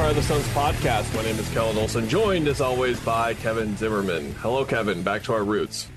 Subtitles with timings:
[0.00, 1.14] Welcome to the Empire of the Suns podcast.
[1.14, 4.32] My name is Kellen Olson, joined as always by Kevin Zimmerman.
[4.36, 5.02] Hello, Kevin.
[5.02, 5.88] Back to our roots.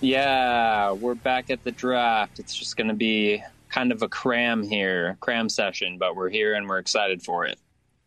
[0.00, 2.38] Yeah, we're back at the draft.
[2.38, 6.54] It's just going to be kind of a cram here, cram session, but we're here
[6.54, 7.58] and we're excited for it.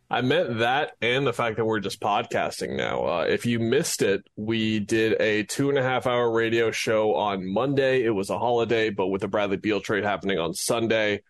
[0.10, 3.06] I meant that and the fact that we're just podcasting now.
[3.06, 7.16] Uh, if you missed it, we did a two and a half hour radio show
[7.16, 8.04] on Monday.
[8.04, 11.24] It was a holiday, but with the Bradley Beal trade happening on Sunday,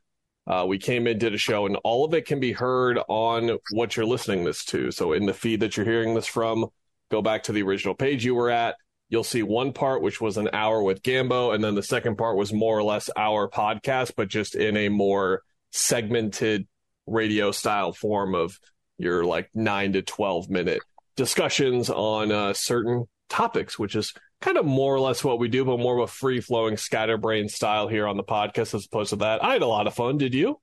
[0.48, 3.58] uh, we came in, did a show, and all of it can be heard on
[3.72, 4.92] what you're listening this to.
[4.92, 6.68] So in the feed that you're hearing this from,
[7.10, 8.76] go back to the original page you were at.
[9.10, 12.38] You'll see one part, which was an hour with Gambo, and then the second part
[12.38, 16.68] was more or less our podcast, but just in a more segmented
[17.08, 18.60] radio style form of
[18.98, 20.82] your like nine to 12 minute
[21.16, 25.66] discussions on uh, certain topics, which is kind of more or less what we do,
[25.66, 29.18] but more of a free flowing scatterbrain style here on the podcast as opposed to
[29.18, 29.44] that.
[29.44, 30.18] I had a lot of fun.
[30.18, 30.60] Did you?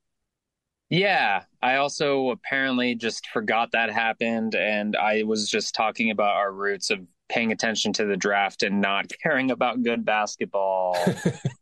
[0.89, 6.51] Yeah, I also apparently just forgot that happened, and I was just talking about our
[6.51, 10.95] roots of paying attention to the draft and not caring about good basketball.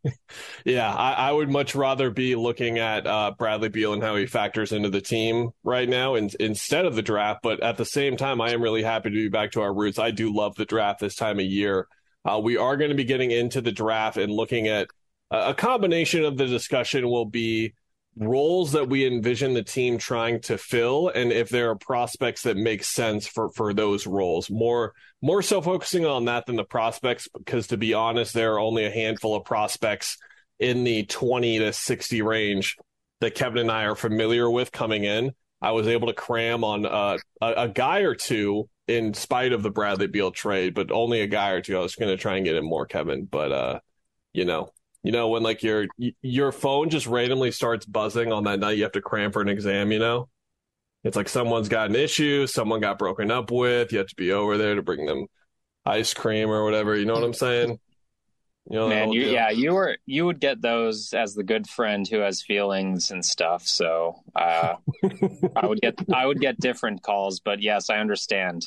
[0.64, 4.26] yeah, I, I, would much rather be looking at uh, Bradley Beal and how he
[4.26, 7.40] factors into the team right now in, instead of the draft.
[7.42, 9.98] But at the same time, I am really happy to be back to our roots.
[9.98, 11.88] I do love the draft this time of year.
[12.24, 14.88] Uh, we are going to be getting into the draft and looking at
[15.30, 17.74] uh, a combination of the discussion will be
[18.16, 22.56] roles that we envision the team trying to fill and if there are prospects that
[22.56, 24.50] make sense for for those roles.
[24.50, 28.60] More more so focusing on that than the prospects because to be honest there are
[28.60, 30.18] only a handful of prospects
[30.58, 32.76] in the 20 to 60 range
[33.20, 35.32] that Kevin and I are familiar with coming in.
[35.62, 39.62] I was able to cram on uh, a, a guy or two in spite of
[39.62, 42.36] the Bradley Beal trade but only a guy or two I was going to try
[42.36, 43.80] and get in more Kevin but uh
[44.32, 44.72] you know
[45.02, 45.86] you know when like your
[46.20, 49.48] your phone just randomly starts buzzing on that night you have to cram for an
[49.48, 50.28] exam you know?
[51.04, 54.32] It's like someone's got an issue someone got broken up with you have to be
[54.32, 55.26] over there to bring them
[55.84, 57.78] ice cream or whatever you know what i'm saying?
[58.70, 59.32] You know, man you deal.
[59.32, 63.24] yeah you were you would get those as the good friend who has feelings and
[63.24, 64.74] stuff so uh,
[65.56, 68.64] i would get i would get different calls but yes i understand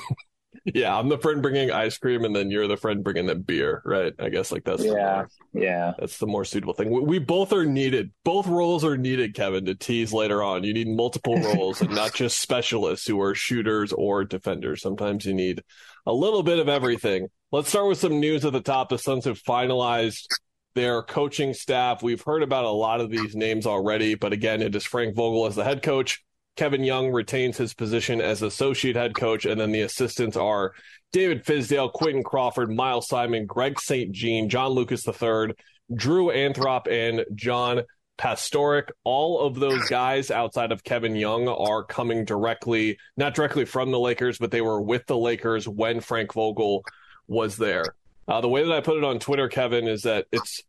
[0.64, 3.82] yeah, I'm the friend bringing ice cream, and then you're the friend bringing the beer,
[3.84, 4.12] right?
[4.18, 6.90] I guess like that's yeah, yeah, that's the more suitable thing.
[6.90, 8.12] We, we, both are needed.
[8.24, 10.64] Both roles are needed, Kevin, to tease later on.
[10.64, 14.82] You need multiple roles, and not just specialists who are shooters or defenders.
[14.82, 15.62] Sometimes you need
[16.04, 17.28] a little bit of everything.
[17.52, 18.88] Let's start with some news at the top.
[18.88, 20.26] The Suns have finalized
[20.74, 22.02] their coaching staff.
[22.02, 25.46] We've heard about a lot of these names already, but again, it is Frank Vogel
[25.46, 26.22] as the head coach.
[26.56, 30.72] Kevin Young retains his position as associate head coach, and then the assistants are
[31.12, 34.10] David Fizdale, Quinton Crawford, Miles Simon, Greg St.
[34.12, 35.54] Jean, John Lucas III,
[35.94, 37.82] Drew Anthrop, and John
[38.18, 38.88] Pastorik.
[39.04, 44.00] All of those guys outside of Kevin Young are coming directly, not directly from the
[44.00, 46.82] Lakers, but they were with the Lakers when Frank Vogel
[47.28, 47.84] was there.
[48.28, 50.62] Uh, the way that I put it on Twitter, Kevin, is that it's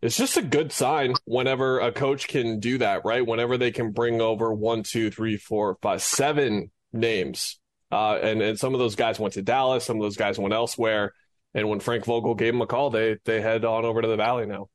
[0.00, 3.26] it's just a good sign whenever a coach can do that, right?
[3.26, 7.58] Whenever they can bring over one, two, three, four, five, seven names.
[7.90, 10.54] Uh, and, and some of those guys went to Dallas, some of those guys went
[10.54, 11.12] elsewhere.
[11.54, 14.16] And when Frank Vogel gave them a call, they they head on over to the
[14.16, 14.68] Valley now.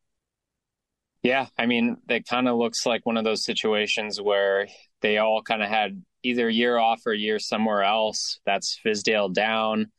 [1.22, 4.68] Yeah, I mean, it kind of looks like one of those situations where
[5.02, 8.40] they all kind of had either year off or year somewhere else.
[8.46, 9.92] That's Fizdale down.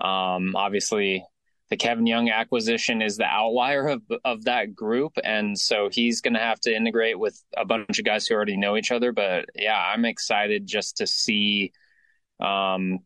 [0.00, 1.24] Um, obviously,
[1.70, 6.34] the Kevin Young acquisition is the outlier of of that group, and so he's going
[6.34, 9.12] to have to integrate with a bunch of guys who already know each other.
[9.12, 11.72] But yeah, I'm excited just to see
[12.40, 13.00] um,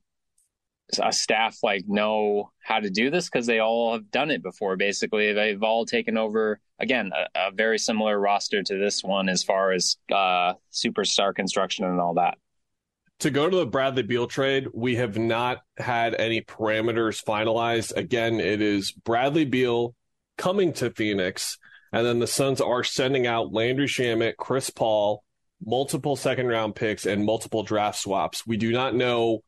[1.01, 4.77] a staff like know how to do this because they all have done it before.
[4.77, 9.43] Basically, they've all taken over again a, a very similar roster to this one as
[9.43, 12.39] far as uh, superstar construction and all that
[13.23, 17.97] to go to the Bradley Beal trade, we have not had any parameters finalized.
[17.97, 19.95] Again, it is Bradley Beal
[20.37, 21.57] coming to Phoenix,
[21.93, 25.23] and then the Suns are sending out Landry Shamet, Chris Paul,
[25.65, 28.45] multiple second round picks, and multiple draft swaps.
[28.45, 29.45] We do not know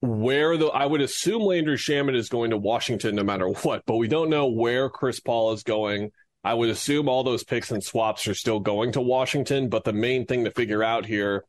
[0.00, 3.96] where the I would assume Landry Shamet is going to Washington no matter what, but
[3.96, 6.12] we don't know where Chris Paul is going.
[6.44, 9.92] I would assume all those picks and swaps are still going to Washington, but the
[9.92, 11.44] main thing to figure out here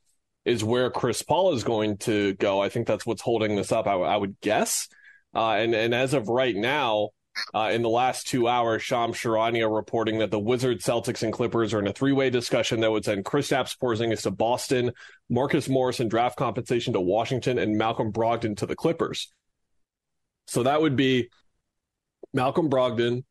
[0.46, 2.62] is where Chris Paul is going to go.
[2.62, 3.88] I think that's what's holding this up.
[3.88, 4.88] I, I would guess.
[5.36, 7.10] Uh, and and as of right now,
[7.54, 11.74] uh, in the last two hours, Shams Charania reporting that the Wizards, Celtics, and Clippers
[11.74, 14.92] are in a three-way discussion that would send Chris Kristaps Porzingis to Boston,
[15.30, 19.32] Marcus Morris and draft compensation to Washington, and Malcolm Brogdon to the Clippers.
[20.48, 21.30] So that would be
[22.34, 23.24] Malcolm Brogdon,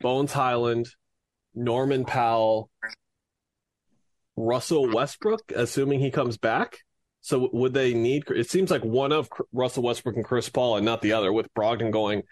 [0.00, 0.88] Bones Hyland,
[1.54, 2.70] Norman Powell,
[4.38, 6.78] Russell Westbrook, assuming he comes back.
[7.20, 8.24] So would they need?
[8.30, 11.52] It seems like one of Russell Westbrook and Chris Paul, and not the other, with
[11.54, 12.22] Brogdon going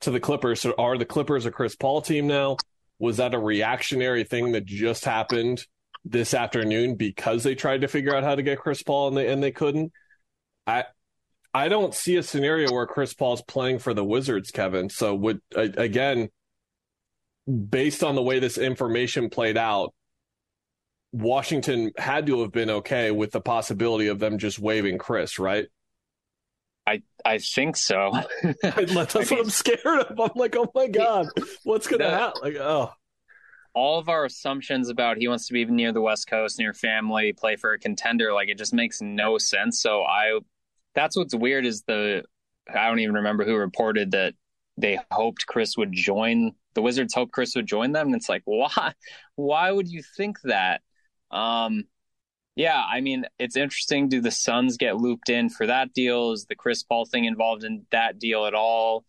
[0.00, 0.60] to the Clippers.
[0.60, 2.56] So are the Clippers a Chris Paul team now?
[2.98, 5.66] Was that a reactionary thing that just happened
[6.04, 9.28] this afternoon because they tried to figure out how to get Chris Paul and they
[9.28, 9.92] and they couldn't?
[10.66, 10.84] I
[11.52, 14.88] I don't see a scenario where Chris Paul's playing for the Wizards, Kevin.
[14.88, 16.28] So would again,
[17.46, 19.92] based on the way this information played out,
[21.12, 25.66] Washington had to have been okay with the possibility of them just waiving Chris, right?
[26.86, 28.12] I I think so.
[28.62, 30.20] That's what I'm scared of.
[30.20, 31.26] I'm like, oh my god,
[31.64, 32.40] what's gonna happen?
[32.42, 32.92] Like, oh.
[33.74, 37.34] All of our assumptions about he wants to be near the West Coast, near family,
[37.34, 39.82] play for a contender, like it just makes no sense.
[39.82, 40.40] So I,
[40.94, 42.24] that's what's weird is the
[42.72, 44.34] I don't even remember who reported that
[44.78, 47.14] they hoped Chris would join the Wizards.
[47.14, 48.94] Hoped Chris would join them, and it's like, why?
[49.34, 50.82] Why would you think that?
[51.36, 51.84] Um,
[52.54, 54.08] yeah, I mean, it's interesting.
[54.08, 56.32] Do the Suns get looped in for that deal?
[56.32, 59.04] Is the Chris Paul thing involved in that deal at all?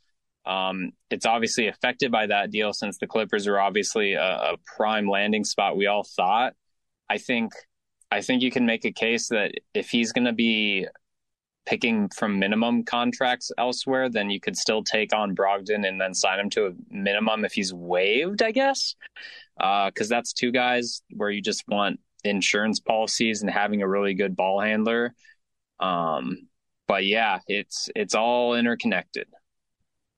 [0.45, 5.09] Um, it's obviously affected by that deal since the Clippers are obviously a, a, prime
[5.09, 5.75] landing spot.
[5.75, 6.53] We all thought.
[7.09, 7.51] I think,
[8.11, 10.87] I think you can make a case that if he's going to be
[11.65, 16.39] picking from minimum contracts elsewhere, then you could still take on Brogdon and then sign
[16.39, 18.41] him to a minimum if he's waived.
[18.41, 18.95] I guess
[19.57, 24.13] because uh, that's two guys where you just want insurance policies and having a really
[24.13, 25.13] good ball handler.
[25.79, 26.47] Um,
[26.87, 29.27] but yeah, it's it's all interconnected.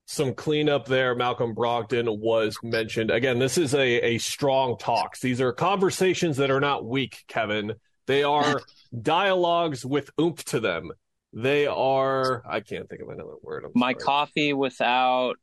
[0.06, 1.14] Some cleanup there.
[1.14, 3.12] Malcolm Brogdon was mentioned.
[3.12, 5.20] Again, this is a, a strong talks.
[5.20, 7.74] These are conversations that are not weak, Kevin.
[8.08, 8.60] They are
[9.02, 10.92] dialogues with oomph to them.
[11.32, 13.66] They are I can't think of another word.
[13.66, 14.04] I'm My sorry.
[14.04, 15.36] coffee without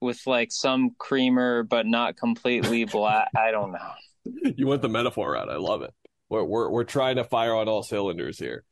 [0.00, 3.28] with like some creamer but not completely black.
[3.36, 3.92] I don't know.
[4.56, 5.50] You went the metaphor route.
[5.50, 5.92] I love it.
[6.28, 8.64] We're, we're, we're trying to fire on all cylinders here.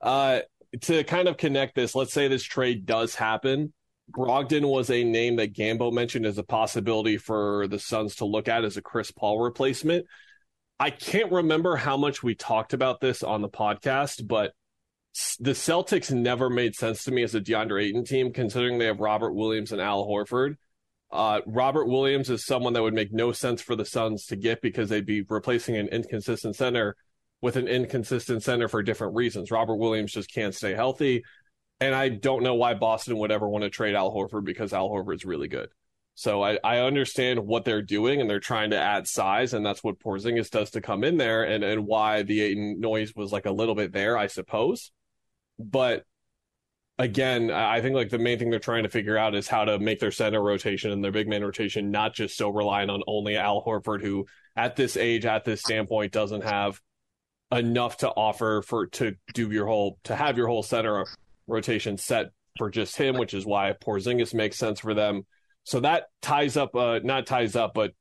[0.00, 0.40] Uh,
[0.82, 3.72] to kind of connect this, let's say this trade does happen.
[4.10, 8.48] Brogdon was a name that Gambo mentioned as a possibility for the Suns to look
[8.48, 10.06] at as a Chris Paul replacement.
[10.78, 14.52] I can't remember how much we talked about this on the podcast, but
[15.38, 19.00] the Celtics never made sense to me as a DeAndre Ayton team, considering they have
[19.00, 20.56] Robert Williams and Al Horford.
[21.14, 24.60] Uh, Robert Williams is someone that would make no sense for the Suns to get
[24.60, 26.96] because they'd be replacing an inconsistent center
[27.40, 29.52] with an inconsistent center for different reasons.
[29.52, 31.22] Robert Williams just can't stay healthy.
[31.78, 34.90] And I don't know why Boston would ever want to trade Al Horford because Al
[34.90, 35.68] Horford is really good.
[36.16, 39.84] So I, I understand what they're doing and they're trying to add size, and that's
[39.84, 43.46] what Porzingis does to come in there and, and why the Ayton noise was like
[43.46, 44.90] a little bit there, I suppose.
[45.58, 46.04] But
[46.98, 49.78] again, I think like the main thing they're trying to figure out is how to
[49.78, 53.36] make their center rotation and their big man rotation not just so reliant on only
[53.36, 54.26] Al Horford, who
[54.56, 56.80] at this age, at this standpoint, doesn't have
[57.52, 61.04] enough to offer for to do your whole to have your whole center
[61.46, 62.26] rotation set
[62.56, 65.26] for just him, which is why Porzingis makes sense for them.
[65.64, 67.92] So that ties up, uh, not ties up, but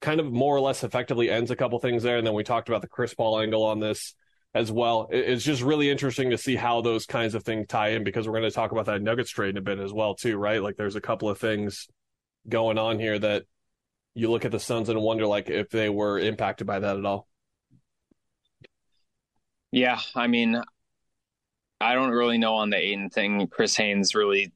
[0.00, 2.16] kind of more or less effectively ends a couple things there.
[2.16, 4.14] And then we talked about the Chris Paul angle on this
[4.54, 5.08] as well.
[5.10, 8.38] It's just really interesting to see how those kinds of things tie in because we're
[8.38, 10.62] going to talk about that Nuggets trade in a bit as well too, right?
[10.62, 11.88] Like there's a couple of things
[12.48, 13.44] going on here that
[14.14, 17.04] you look at the Suns and wonder like if they were impacted by that at
[17.06, 17.26] all.
[19.70, 20.60] Yeah, I mean,
[21.80, 23.46] I don't really know on the Ayton thing.
[23.46, 24.52] Chris Haynes really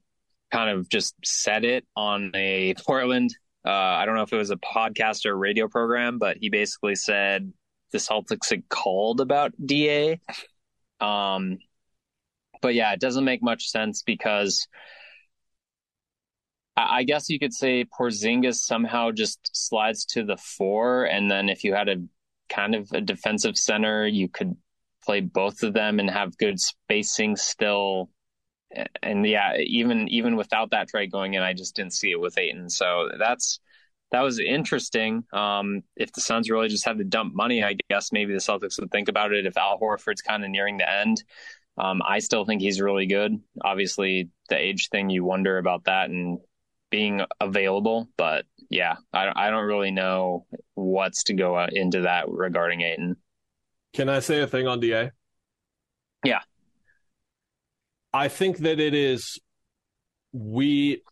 [0.51, 3.35] kind of just said it on a Portland.
[3.65, 6.95] Uh, I don't know if it was a podcast or radio program, but he basically
[6.95, 7.51] said
[7.91, 10.19] the Celtics had called about Da.
[10.99, 11.59] Um,
[12.61, 14.67] but yeah, it doesn't make much sense because
[16.75, 21.63] I, guess you could say Porzingis somehow just slides to the four, and then if
[21.63, 22.03] you had a
[22.49, 24.55] kind of a defensive center, you could
[25.03, 28.09] play both of them and have good spacing still.
[29.01, 32.37] And yeah, even even without that trade going in, I just didn't see it with
[32.37, 32.69] Ayton.
[32.69, 33.59] So that's
[34.11, 35.23] that was interesting.
[35.33, 38.79] Um, if the Suns really just had to dump money, I guess maybe the Celtics
[38.79, 39.45] would think about it.
[39.45, 41.23] If Al Horford's kind of nearing the end,
[41.77, 43.33] um, I still think he's really good.
[43.63, 46.39] Obviously, the age thing you wonder about that and
[46.89, 50.45] being available, but yeah, I, I don't really know
[50.75, 53.17] what's to go into that regarding Ayton.
[53.93, 55.09] Can I say a thing on Da?
[56.23, 56.39] Yeah.
[58.13, 59.39] I think that it is
[60.31, 61.03] we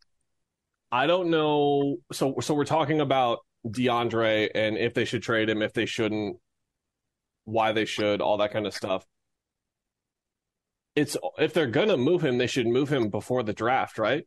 [0.95, 5.61] I don't know so so we're talking about DeAndre and if they should trade him,
[5.61, 6.37] if they shouldn't,
[7.43, 9.05] why they should, all that kind of stuff.
[10.95, 14.25] It's if they're gonna move him, they should move him before the draft, right?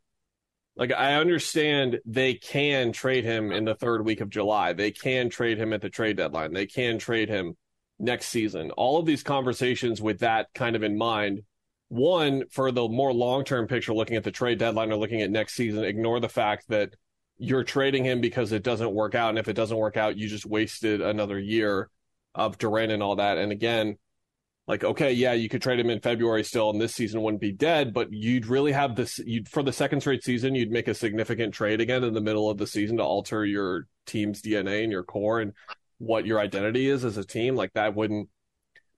[0.77, 4.75] Like I understand they can trade him in the third week of July.
[4.75, 6.53] They can trade him at the trade deadline.
[6.53, 7.57] They can trade him
[7.99, 8.73] next season.
[8.73, 11.45] All of these conversations with that kind of in mind.
[11.89, 15.31] One, for the more long term picture, looking at the trade deadline or looking at
[15.31, 16.95] next season, ignore the fact that
[17.39, 19.31] you're trading him because it doesn't work out.
[19.31, 21.89] And if it doesn't work out, you just wasted another year
[22.35, 23.39] of Durant and all that.
[23.39, 23.97] And again,
[24.67, 27.53] like, okay, yeah, you could trade him in February still, and this season wouldn't be
[27.53, 30.95] dead, but you'd really have this, you'd, for the second straight season, you'd make a
[30.95, 34.93] significant trade again in the middle of the season to alter your team's DNA and
[34.93, 35.55] your core and
[35.97, 37.57] what your identity is as a team.
[37.57, 38.29] Like, that wouldn't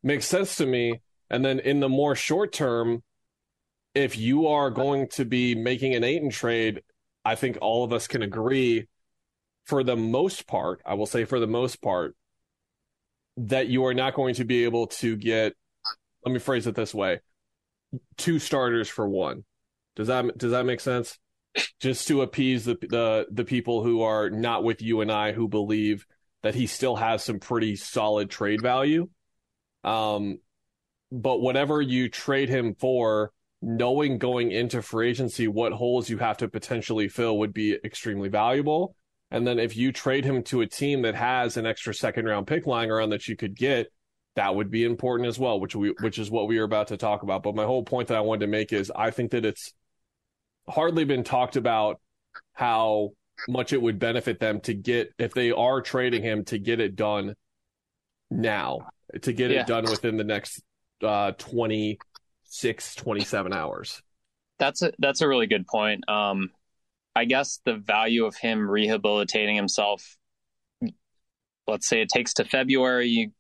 [0.03, 1.01] make sense to me.
[1.31, 3.03] And then in the more short term,
[3.95, 6.83] if you are going to be making an Ayton trade,
[7.25, 8.89] I think all of us can agree
[9.65, 12.17] for the most part, I will say for the most part,
[13.37, 15.55] that you are not going to be able to get
[16.25, 17.21] let me phrase it this way
[18.17, 19.45] two starters for one.
[19.97, 21.19] Does that does that make sense?
[21.81, 25.49] Just to appease the the the people who are not with you and I who
[25.49, 26.07] believe
[26.43, 29.09] that he still has some pretty solid trade value.
[29.85, 30.39] Um
[31.11, 36.37] but whatever you trade him for knowing going into free agency what holes you have
[36.37, 38.95] to potentially fill would be extremely valuable
[39.31, 42.47] and then if you trade him to a team that has an extra second round
[42.47, 43.93] pick lying around that you could get,
[44.35, 46.97] that would be important as well, which we which is what we are about to
[46.97, 47.43] talk about.
[47.43, 49.73] But my whole point that I wanted to make is I think that it's
[50.69, 52.01] hardly been talked about
[52.55, 53.11] how
[53.49, 56.97] much it would benefit them to get if they are trading him to get it
[56.97, 57.35] done
[58.31, 58.91] now,
[59.23, 59.61] to get yeah.
[59.61, 60.61] it done within the next
[61.03, 64.03] uh 26 27 hours.
[64.59, 66.09] That's a that's a really good point.
[66.09, 66.51] Um
[67.15, 70.17] I guess the value of him rehabilitating himself,
[71.67, 73.33] let's say it takes to February, you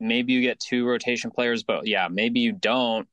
[0.00, 3.08] maybe you get two rotation players, but yeah, maybe you don't.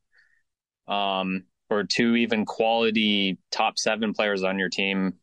[0.88, 5.14] Um, or two even quality top seven players on your team.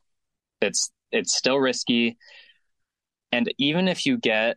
[0.60, 2.16] It's it's still risky.
[3.30, 4.56] And even if you get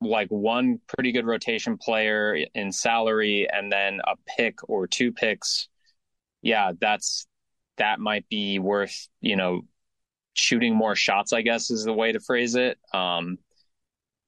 [0.00, 5.68] like one pretty good rotation player in salary and then a pick or two picks,
[6.42, 7.26] yeah, that's
[7.78, 9.62] that might be worth, you know,
[10.34, 12.78] shooting more shots, I guess is the way to phrase it.
[12.92, 13.38] Um,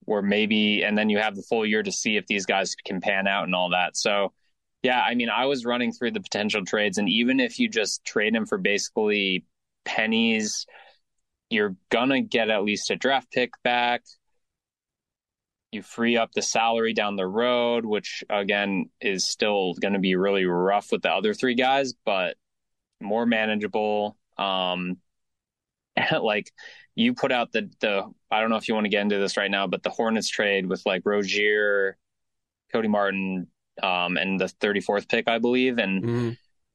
[0.07, 3.00] or maybe, and then you have the full year to see if these guys can
[3.00, 3.97] pan out and all that.
[3.97, 4.33] So,
[4.83, 8.05] yeah, I mean, I was running through the potential trades, and even if you just
[8.05, 9.45] trade him for basically
[9.85, 10.67] pennies,
[11.49, 14.03] you're gonna get at least a draft pick back.
[15.73, 20.17] You free up the salary down the road, which again is still going to be
[20.17, 22.37] really rough with the other three guys, but
[23.00, 24.17] more manageable.
[24.37, 24.99] Um,
[26.21, 26.50] like
[26.95, 29.37] you put out the the I don't know if you want to get into this
[29.37, 31.97] right now, but the Hornets trade with like Rozier,
[32.73, 33.49] Cody Martin,
[33.83, 36.31] um, and the 34th pick, I believe, and mm-hmm.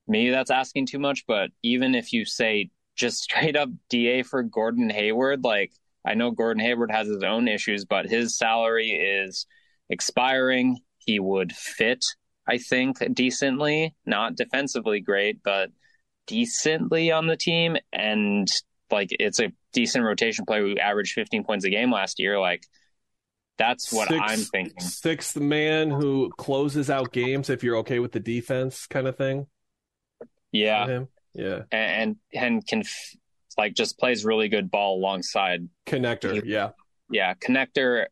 [0.07, 1.25] maybe that's asking too much.
[1.27, 5.71] But even if you say just straight up DA for Gordon Hayward, like
[6.05, 9.45] I know Gordon Hayward has his own issues, but his salary is
[9.89, 10.79] expiring.
[10.99, 12.03] He would fit,
[12.47, 15.69] I think, decently, not defensively great, but
[16.27, 18.47] decently on the team and
[18.91, 22.63] like it's a decent rotation player who averaged 15 points a game last year like
[23.57, 24.79] that's what i I'm thinking.
[24.81, 29.47] Sixth man who closes out games if you're okay with the defense kind of thing.
[30.51, 31.05] Yeah.
[31.33, 31.61] Yeah.
[31.71, 32.83] And and can
[33.57, 36.41] like just plays really good ball alongside connector.
[36.45, 36.71] yeah.
[37.09, 38.07] Yeah, connector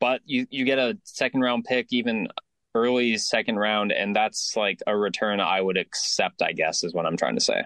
[0.00, 2.28] but you you get a second round pick even
[2.74, 7.06] early second round, and that's like a return I would accept, I guess, is what
[7.06, 7.62] I'm trying to say.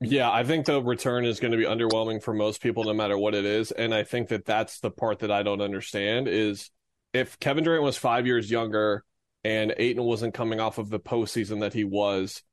[0.00, 3.18] Yeah, I think the return is going to be underwhelming for most people, no matter
[3.18, 3.72] what it is.
[3.72, 6.70] And I think that that's the part that I don't understand is
[7.12, 9.02] if Kevin Durant was five years younger
[9.42, 12.44] and Ayton wasn't coming off of the postseason that he was,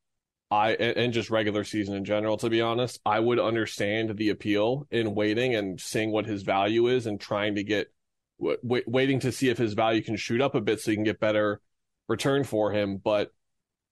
[0.52, 4.88] I and just regular season in general, to be honest, I would understand the appeal
[4.92, 7.92] in waiting and seeing what his value is and trying to get
[8.40, 11.04] w- waiting to see if his value can shoot up a bit so you can
[11.04, 11.62] get better
[12.08, 12.98] return for him.
[12.98, 13.32] But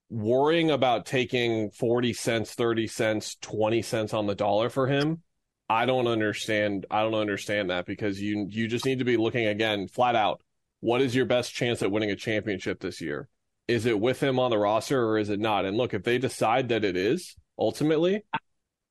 [0.09, 5.23] worrying about taking 40 cents, 30 cents, 20 cents on the dollar for him,
[5.69, 6.85] I don't understand.
[6.91, 10.41] I don't understand that because you you just need to be looking again flat out.
[10.81, 13.27] What is your best chance at winning a championship this year?
[13.67, 15.65] Is it with him on the roster or is it not?
[15.65, 18.23] And look, if they decide that it is ultimately,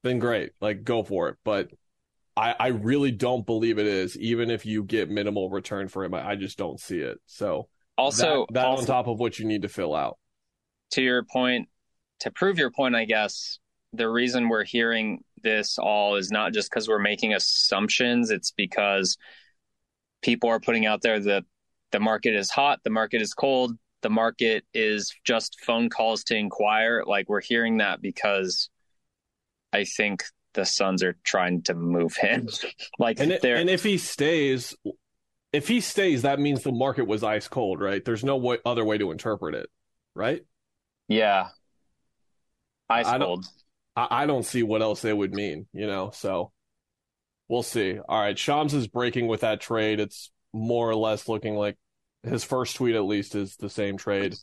[0.02, 0.52] then great.
[0.60, 1.36] Like go for it.
[1.44, 1.70] But
[2.36, 6.14] I, I really don't believe it is, even if you get minimal return for him.
[6.14, 7.18] I, I just don't see it.
[7.26, 10.18] So Also, that, that also on top of what you need to fill out.
[10.92, 11.68] to your point,
[12.20, 13.58] to prove your point, I guess
[13.92, 18.30] the reason we're hearing this all is not just because we're making assumptions.
[18.30, 19.18] It's because
[20.22, 21.44] people are putting out there that
[21.90, 26.36] the market is hot, the market is cold, the market is just phone calls to
[26.36, 27.02] inquire.
[27.06, 28.68] Like we're hearing that because
[29.72, 32.48] I think the Suns are trying to move him.
[32.98, 34.76] like And, it, and if he stays,
[35.52, 38.04] if he stays, that means the market was ice cold, right?
[38.04, 39.70] There's no way, other way to interpret it,
[40.14, 40.42] right?
[41.08, 41.48] yeah,
[42.88, 43.46] ice I don't- cold.
[43.96, 46.10] I, I don't see what else they would mean, you know.
[46.14, 46.52] So
[47.48, 47.98] we'll see.
[47.98, 50.00] All right, Shams is breaking with that trade.
[50.00, 51.76] It's more or less looking like
[52.22, 54.34] his first tweet, at least, is the same trade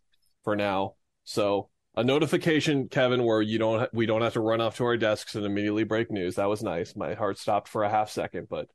[0.43, 0.95] for now.
[1.23, 4.97] So a notification, Kevin, where you don't we don't have to run off to our
[4.97, 6.35] desks and immediately break news.
[6.35, 6.95] That was nice.
[6.95, 8.67] My heart stopped for a half second, but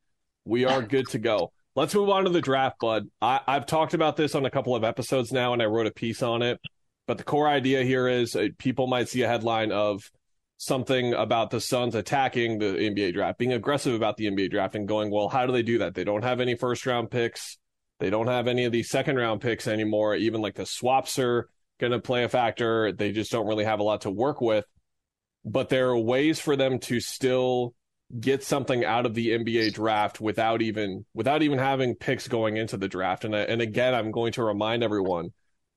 [0.45, 1.53] we are good to go.
[1.77, 3.09] Let's move on to the draft, bud.
[3.21, 5.93] I, I've talked about this on a couple of episodes now, and I wrote a
[5.93, 6.61] piece on it.
[7.07, 10.11] But the core idea here is uh, people might see a headline of
[10.57, 14.89] something about the Suns attacking the NBA draft, being aggressive about the NBA draft, and
[14.89, 15.95] going, well, how do they do that?
[15.95, 17.59] They don't have any first round picks.
[18.01, 20.15] They don't have any of these second round picks anymore.
[20.15, 21.49] Even like the swaps are
[21.79, 22.93] going to play a factor.
[22.93, 24.65] They just don't really have a lot to work with.
[25.45, 27.75] But there are ways for them to still
[28.19, 32.77] get something out of the NBA draft without even without even having picks going into
[32.77, 33.25] the draft.
[33.25, 35.33] And and again, I'm going to remind everyone,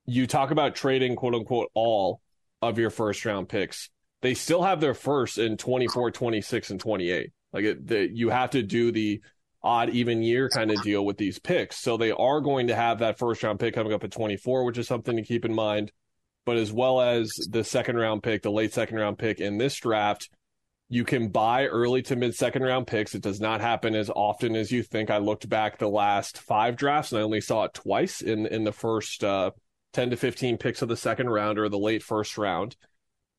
[0.06, 2.22] you talk about trading quote unquote all
[2.62, 3.90] of your first round picks.
[4.22, 7.32] They still have their first in 24, 26 and 28.
[7.54, 9.22] Like it, the, you have to do the
[9.64, 11.78] odd even year kind of deal with these picks.
[11.78, 14.78] So they are going to have that first round pick coming up at 24, which
[14.78, 15.92] is something to keep in mind.
[16.46, 19.76] But as well as the second round pick, the late second round pick in this
[19.76, 20.30] draft,
[20.90, 23.14] you can buy early to mid second round picks.
[23.14, 25.10] It does not happen as often as you think.
[25.10, 28.64] I looked back the last five drafts and I only saw it twice in in
[28.64, 29.52] the first uh,
[29.94, 32.78] 10 to 15 picks of the second round or the late first round.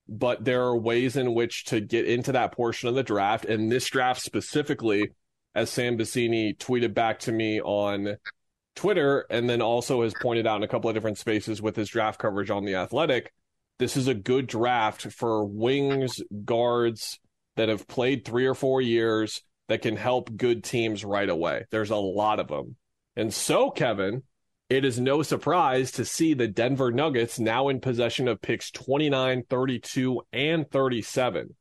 [0.09, 3.45] But there are ways in which to get into that portion of the draft.
[3.45, 5.13] And this draft specifically,
[5.55, 8.17] as Sam Vecenie tweeted back to me on
[8.77, 11.89] Twitter, and then also has pointed out in a couple of different spaces with his
[11.89, 13.33] draft coverage on The Athletic,
[13.79, 17.19] this is a good draft for wings, guards
[17.57, 21.65] that have played three or four years that can help good teams right away.
[21.71, 22.77] There's a lot of them.
[23.17, 24.23] And so, Kevin,
[24.69, 29.45] it is no surprise to see the Denver Nuggets now in possession of picks 29,
[29.49, 31.55] 32, and 37.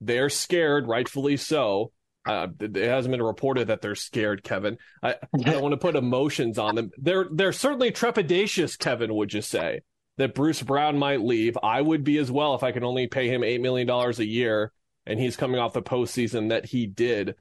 [0.00, 1.92] They're scared, rightfully so.
[2.26, 4.78] Uh, it hasn't been reported that they're scared, Kevin.
[5.02, 6.90] I, I don't want to put emotions on them.
[6.98, 9.14] They're they're certainly trepidatious, Kevin.
[9.14, 9.80] Would you say
[10.18, 11.56] that Bruce Brown might leave?
[11.62, 14.26] I would be as well if I could only pay him eight million dollars a
[14.26, 14.72] year,
[15.06, 17.36] and he's coming off the postseason that he did.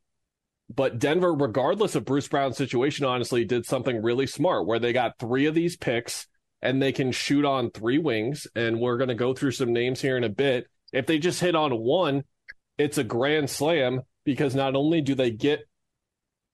[0.74, 5.18] But Denver, regardless of Bruce Brown's situation, honestly, did something really smart where they got
[5.18, 6.28] three of these picks
[6.62, 8.46] and they can shoot on three wings.
[8.56, 10.68] And we're going to go through some names here in a bit.
[10.94, 12.24] If they just hit on one,
[12.78, 15.68] it's a grand slam because not only do they get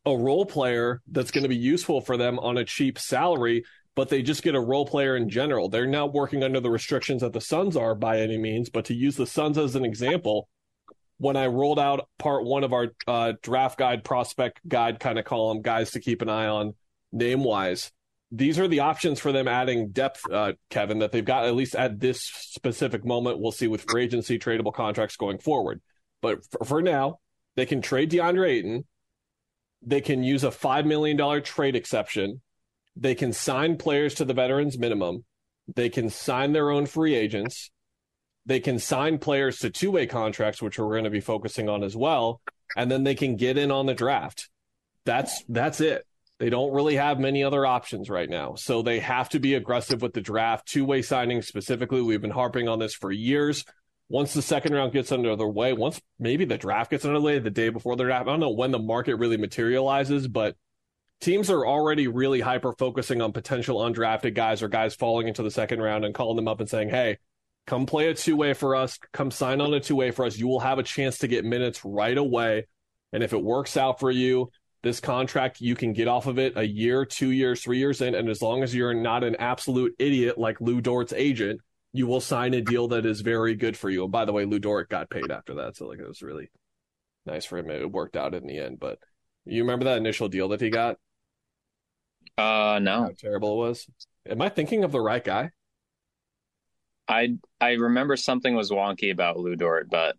[0.06, 4.08] a role player that's going to be useful for them on a cheap salary, but
[4.08, 5.68] they just get a role player in general.
[5.68, 8.94] They're not working under the restrictions that the Suns are by any means, but to
[8.94, 10.48] use the Suns as an example,
[11.18, 15.26] when I rolled out part one of our uh, draft guide, prospect guide kind of
[15.26, 16.76] column, guys to keep an eye on
[17.12, 17.92] name wise,
[18.32, 21.76] these are the options for them adding depth, uh, Kevin, that they've got at least
[21.76, 23.40] at this specific moment.
[23.40, 25.82] We'll see with free agency tradable contracts going forward.
[26.22, 27.20] But for, for now,
[27.56, 28.86] they can trade DeAndre Ayton.
[29.82, 32.42] They can use a $5 million trade exception.
[32.96, 35.26] They can sign players to the veterans minimum.
[35.74, 37.72] They can sign their own free agents.
[38.46, 41.84] They can sign players to two way contracts, which we're going to be focusing on
[41.84, 42.42] as well.
[42.76, 44.50] And then they can get in on the draft.
[45.06, 46.06] That's that's it.
[46.40, 48.56] They don't really have many other options right now.
[48.56, 50.68] So they have to be aggressive with the draft.
[50.68, 52.02] Two way signings specifically.
[52.02, 53.66] We've been harping on this for years.
[54.08, 57.50] Once the second round gets under their way, once maybe the draft gets underway the
[57.50, 60.56] day before the draft, I don't know when the market really materializes, but
[61.22, 65.50] teams are already really hyper focusing on potential undrafted guys or guys falling into the
[65.50, 67.18] second round and calling them up and saying, hey,
[67.66, 70.38] come play a two way for us, come sign on a two way for us.
[70.38, 72.68] You will have a chance to get minutes right away.
[73.12, 74.52] And if it works out for you,
[74.84, 78.14] this contract, you can get off of it a year, two years, three years in.
[78.14, 81.60] And as long as you're not an absolute idiot like Lu Dort's agent,
[81.96, 84.04] you will sign a deal that is very good for you.
[84.04, 85.78] And by the way, Lu Dort got paid after that.
[85.78, 86.52] So like it was really
[87.26, 87.70] nice for him.
[87.70, 88.80] It worked out in the end.
[88.82, 89.00] But
[89.46, 90.98] you remember that initial deal that he got?
[92.38, 93.88] Uh, no, How terrible it was.
[94.28, 95.52] Am I thinking of the right guy?
[97.08, 100.18] I I remember something was wonky about Lu Dort, but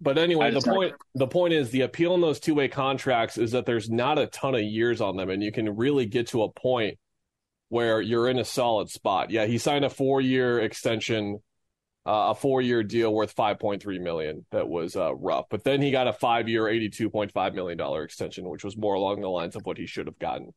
[0.00, 3.52] But anyway, the point the point is the appeal in those two way contracts is
[3.52, 6.42] that there's not a ton of years on them, and you can really get to
[6.42, 6.98] a point
[7.68, 9.30] where you're in a solid spot.
[9.30, 11.38] Yeah, he signed a four year extension,
[12.06, 14.46] uh, a four year deal worth 5.3 million.
[14.50, 18.48] That was uh, rough, but then he got a five year, 82.5 million dollar extension,
[18.48, 20.52] which was more along the lines of what he should have gotten,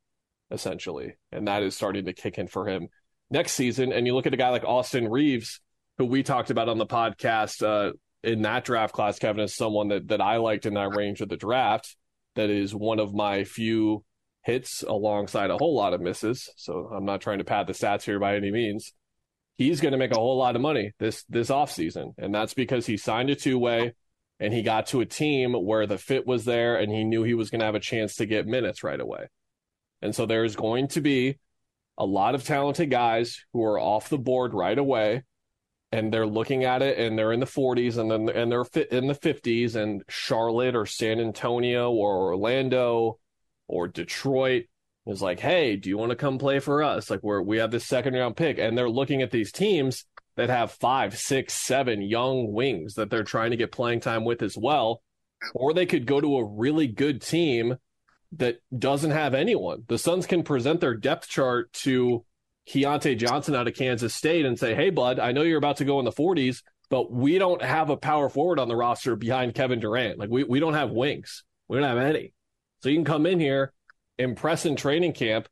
[0.51, 2.89] essentially, and that is starting to kick in for him
[3.29, 3.91] next season.
[3.91, 5.59] And you look at a guy like Austin Reaves,
[5.97, 7.93] who we talked about on the podcast uh,
[8.23, 11.29] in that draft class, Kevin, is someone that that I liked in that range of
[11.29, 11.95] the draft.
[12.35, 14.03] That is one of my few
[14.47, 16.49] hits alongside a whole lot of misses.
[16.55, 18.93] So I'm not trying to pad the stats here by any means.
[19.57, 22.13] He's going to make a whole lot of money this this offseason.
[22.17, 23.93] And that's because he signed a two way
[24.39, 27.33] and he got to a team where the fit was there and he knew he
[27.33, 29.27] was going to have a chance to get minutes right away.
[30.01, 31.39] And so there's going to be
[31.97, 35.23] a lot of talented guys who are off the board right away
[35.91, 38.93] and they're looking at it and they're in the 40s and then and they're fit
[38.93, 43.19] in the 50s and Charlotte or San Antonio or Orlando
[43.67, 44.65] or Detroit
[45.05, 47.09] is like, hey, do you want to come play for us?
[47.09, 50.49] Like we're we have this second round pick, and they're looking at these teams that
[50.49, 54.55] have five, six, seven young wings that they're trying to get playing time with as
[54.57, 55.01] well.
[55.53, 57.77] Or they could go to a really good team
[58.33, 59.83] that doesn't have anyone.
[59.87, 62.23] The Suns can present their depth chart to
[62.69, 65.85] Keyontae Johnson out of Kansas State and say, hey, bud, I know you're about to
[65.85, 69.55] go in the 40s, but we don't have a power forward on the roster behind
[69.55, 70.19] Kevin Durant.
[70.19, 71.43] Like we, we don't have wings.
[71.67, 72.33] We don't have any.
[72.81, 73.73] So you can come in here,
[74.17, 75.47] impress in training camp,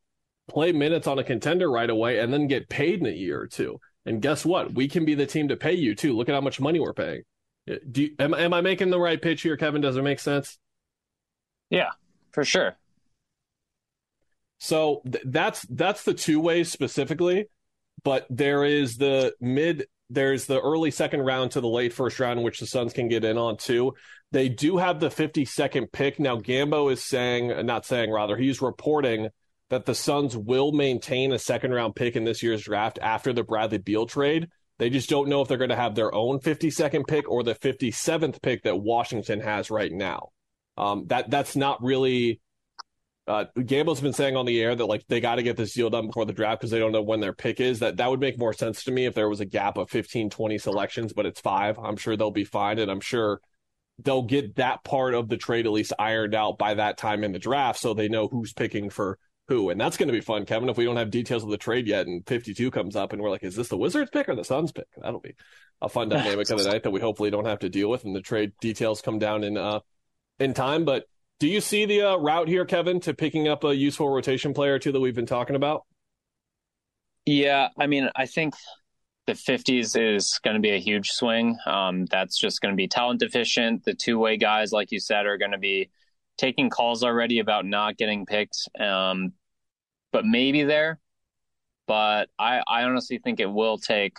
[0.48, 3.48] play minutes on a contender right away, and then get paid in a year or
[3.48, 3.80] two.
[4.06, 4.74] And guess what?
[4.74, 6.16] We can be the team to pay you too.
[6.16, 7.24] Look at how much money we're paying.
[7.70, 9.82] Uh, do you, am, am I making the right pitch here, Kevin?
[9.82, 10.60] Does it make sense?
[11.70, 11.90] Yeah,
[12.32, 12.78] for sure.
[14.60, 17.48] So th- that's that's the two ways specifically,
[18.04, 22.44] but there is the mid there's the early second round to the late first round,
[22.44, 23.94] which the Suns can get in on too.
[24.32, 26.20] They do have the 52nd pick.
[26.20, 29.30] Now, Gambo is saying, not saying, rather, he's reporting
[29.70, 33.44] that the Suns will maintain a second round pick in this year's draft after the
[33.44, 34.48] Bradley Beal trade.
[34.78, 37.56] They just don't know if they're going to have their own 52nd pick or the
[37.56, 40.30] 57th pick that Washington has right now.
[40.78, 42.42] Um, that that's not really
[43.28, 45.90] uh, Gambo's been saying on the air that like they got to get this deal
[45.90, 47.80] done before the draft because they don't know when their pick is.
[47.80, 50.30] That that would make more sense to me if there was a gap of 15,
[50.30, 51.80] 20 selections, but it's five.
[51.80, 53.42] I'm sure they'll be fine, and I'm sure
[54.04, 57.32] they'll get that part of the trade at least ironed out by that time in
[57.32, 59.72] the draft, so they know who's picking for who.
[59.72, 60.70] And that's going to be fun, Kevin.
[60.70, 63.32] If we don't have details of the trade yet, and 52 comes up, and we're
[63.32, 64.88] like, is this the Wizards pick or the Suns pick?
[65.02, 65.36] That'll be
[65.82, 68.16] a fun dynamic of the night that we hopefully don't have to deal with, and
[68.16, 69.80] the trade details come down in uh
[70.38, 71.06] in time, but
[71.40, 74.80] do you see the uh, route here, Kevin, to picking up a useful rotation player
[74.80, 75.84] too that we've been talking about?
[77.26, 78.54] Yeah, I mean, I think
[79.28, 81.58] the 50s is going to be a huge swing.
[81.66, 83.84] Um, that's just going to be talent deficient.
[83.84, 85.90] The two way guys, like you said, are going to be
[86.38, 89.34] taking calls already about not getting picked, um,
[90.12, 91.00] but maybe there.
[91.88, 94.18] But I, I honestly think it will take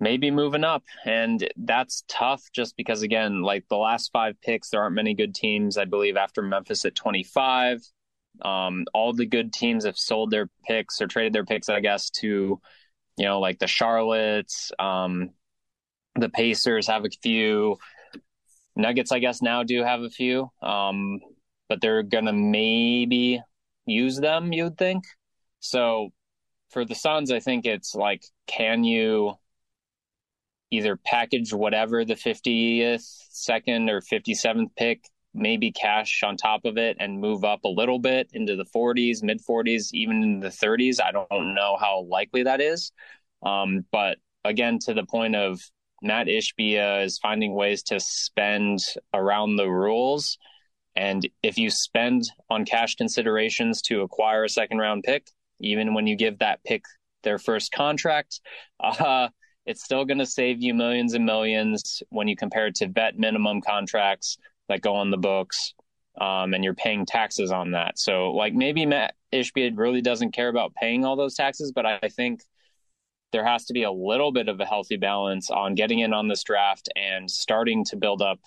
[0.00, 0.82] maybe moving up.
[1.04, 5.34] And that's tough just because, again, like the last five picks, there aren't many good
[5.34, 7.82] teams, I believe, after Memphis at 25.
[8.42, 12.10] Um, all the good teams have sold their picks or traded their picks, I guess,
[12.10, 12.60] to,
[13.18, 15.30] you know, like the Charlottes, um,
[16.14, 17.76] the Pacers have a few.
[18.76, 21.20] Nuggets, I guess, now do have a few, um,
[21.68, 23.42] but they're going to maybe
[23.84, 25.04] use them, you'd think.
[25.58, 26.10] So
[26.70, 29.34] for the Suns, I think it's like, can you
[30.70, 36.96] either package whatever the 50th second or 57th pick maybe cash on top of it
[36.98, 41.00] and move up a little bit into the 40s mid 40s even in the 30s
[41.00, 42.92] i don't know how likely that is.
[43.42, 45.60] Um, but again to the point of
[46.02, 48.78] Mat Ishbia is finding ways to spend
[49.12, 50.38] around the rules.
[50.96, 55.26] And if you spend on cash considerations to acquire a second round pick
[55.60, 56.84] even when you give that pick
[57.22, 58.40] their first contract
[58.80, 59.28] uh,
[59.70, 63.16] it's still going to save you millions and millions when you compare it to vet
[63.16, 64.36] minimum contracts
[64.68, 65.74] that go on the books
[66.20, 67.96] um, and you're paying taxes on that.
[67.96, 72.00] So, like, maybe Mat Ishbia really doesn't care about paying all those taxes, but I
[72.16, 72.42] think
[73.30, 76.26] there has to be a little bit of a healthy balance on getting in on
[76.26, 78.40] this draft and starting to build up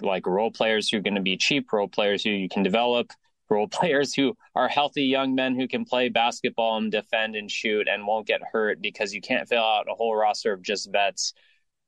[0.00, 3.10] like role players who are going to be cheap role players who you can develop
[3.48, 7.88] role players who are healthy young men who can play basketball and defend and shoot
[7.88, 11.32] and won't get hurt because you can't fill out a whole roster of just vets.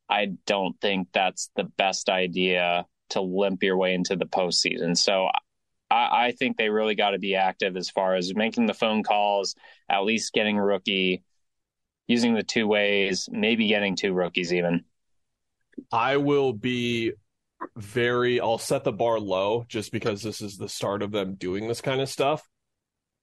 [0.09, 4.97] I don't think that's the best idea to limp your way into the postseason.
[4.97, 5.29] So
[5.91, 9.03] I, I think they really got to be active as far as making the phone
[9.03, 9.55] calls,
[9.89, 11.23] at least getting rookie,
[12.07, 14.85] using the two ways, maybe getting two rookies even.
[15.93, 17.13] I will be
[17.77, 21.69] very I'll set the bar low just because this is the start of them doing
[21.69, 22.49] this kind of stuff.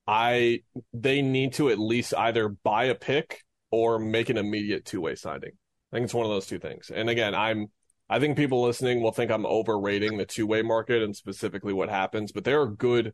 [0.08, 0.62] I
[0.93, 5.15] they need to at least either buy a pick or make an immediate two way
[5.15, 5.52] signing.
[5.91, 6.91] I think it's one of those two things.
[6.93, 7.67] And again, I'm
[8.10, 11.89] I think people listening will think I'm overrating the two way market and specifically what
[11.89, 13.13] happens, but there are good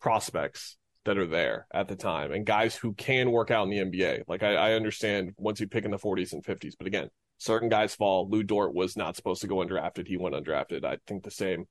[0.00, 3.78] prospects that are there at the time and guys who can work out in the
[3.78, 4.24] NBA.
[4.28, 7.08] Like I, I understand once you pick in the 40s and 50s, but again,
[7.40, 8.28] certain guys fall.
[8.28, 10.06] Lu Dort was not supposed to go undrafted.
[10.06, 10.84] He went undrafted.
[10.84, 11.64] I think the same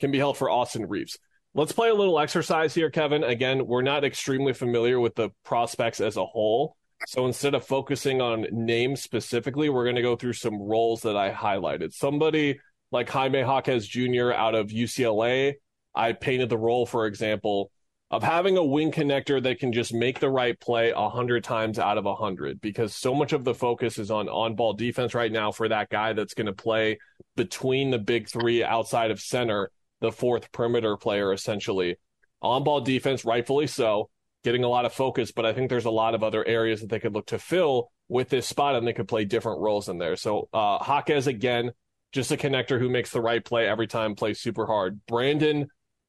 [0.00, 1.18] can be held for Austin Reaves.
[1.54, 3.22] Let's play a little exercise here, Kevin.
[3.22, 6.76] Again, we're not extremely familiar with the prospects as a whole.
[7.06, 11.16] So instead of focusing on names specifically, we're going to go through some roles that
[11.16, 11.92] I highlighted.
[11.92, 12.58] Somebody
[12.90, 14.32] like Jaime Jaquez Jr.
[14.32, 15.54] out of UCLA,
[15.94, 17.70] I painted the role, for example,
[18.12, 21.78] of having a wing connector that can just make the right play a hundred times
[21.78, 25.14] out of a hundred because so much of the focus is on on ball defense
[25.14, 26.98] right now for that guy that's going to play
[27.36, 29.70] between the big three outside of center,
[30.02, 31.96] the fourth perimeter player essentially.
[32.42, 34.10] On ball defense, rightfully so,
[34.44, 36.90] getting a lot of focus, but I think there's a lot of other areas that
[36.90, 39.96] they could look to fill with this spot and they could play different roles in
[39.96, 40.16] there.
[40.16, 41.70] So uh again,
[42.12, 45.00] just a connector who makes the right play every time, plays super hard.
[45.10, 45.68] Brandin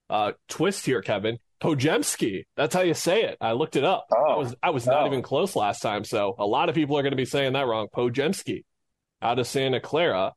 [0.10, 2.46] uh twist here, Kevin Podziemski.
[2.58, 3.38] That's how you say it.
[3.40, 4.08] I looked it up.
[4.14, 5.08] Oh, I was I was not oh.
[5.08, 7.68] even close last time, so a lot of people are going to be saying that
[7.68, 7.88] wrong.
[7.88, 8.66] Podziemski
[9.22, 10.34] out of Santa Clara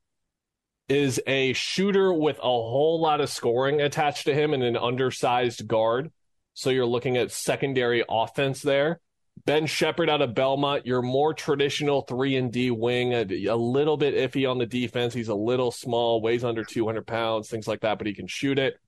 [0.88, 5.66] is a shooter with a whole lot of scoring attached to him and an undersized
[5.66, 6.12] guard.
[6.54, 9.00] So you're looking at secondary offense there.
[9.44, 13.96] Ben Sheppard out of Belmont, your more traditional 3 and D wing, a, a, little
[13.96, 15.12] bit iffy on the defense.
[15.12, 18.58] He's a little small, weighs under 200 pounds, things like that, but he can shoot
[18.58, 18.78] it.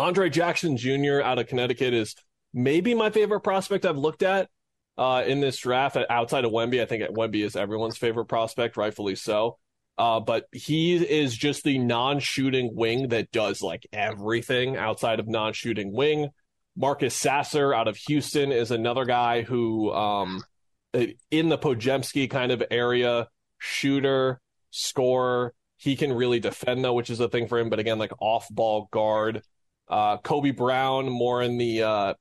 [0.00, 1.20] Andre Jackson Jr.
[1.22, 2.16] out of Connecticut is
[2.54, 4.48] maybe my favorite prospect I've looked at
[4.96, 6.80] uh, in this draft outside of Wemby.
[6.80, 9.58] I think Wemby is everyone's favorite prospect, rightfully so.
[9.98, 15.92] Uh, but he is just the non-shooting wing that does like everything outside of non-shooting
[15.92, 16.30] wing.
[16.74, 20.42] Marcus Sasser out of Houston is another guy who, um,
[20.94, 25.52] in the Podziemski kind of area, shooter, scorer.
[25.76, 27.68] He can really defend though, which is a thing for him.
[27.68, 29.42] But again, like off-ball guard.
[29.90, 32.14] Uh, Kobe Brown more in the uh,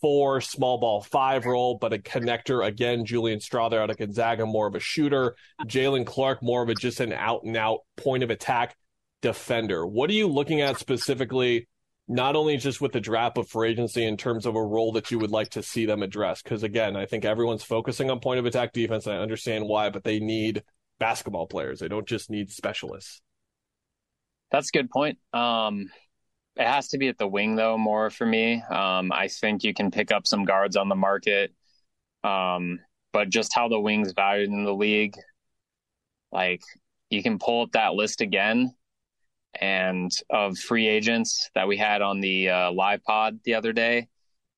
[0.00, 2.64] four, small ball five role, but a connector.
[2.64, 5.34] Again, Julian Strawther out of Gonzaga, more of a shooter.
[5.62, 8.76] Jaylen Clark, more of a just an out and out point of attack
[9.22, 9.86] defender.
[9.86, 11.68] What are you looking at specifically?
[12.08, 15.10] Not only just with the draft of free agency in terms of a role that
[15.10, 16.40] you would like to see them address.
[16.40, 19.06] Because again, I think everyone's focusing on point of attack defense.
[19.06, 20.62] And I understand why, but they need
[21.00, 21.80] basketball players.
[21.80, 23.22] They don't just need specialists.
[24.52, 25.18] That's a good point.
[25.32, 25.86] Um,
[26.56, 28.62] it has to be at the wing though, more for me.
[28.62, 31.52] Um, I think you can pick up some guards on the market,
[32.24, 32.80] um,
[33.12, 35.16] but just how the wings valued in the league,
[36.32, 36.62] like
[37.10, 38.74] you can pull up that list again,
[39.60, 44.08] and of free agents that we had on the uh, live pod the other day.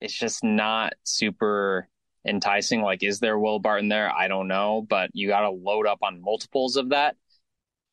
[0.00, 1.88] It's just not super
[2.26, 2.82] enticing.
[2.82, 4.10] Like, is there Will Barton there?
[4.10, 7.16] I don't know, but you got to load up on multiples of that.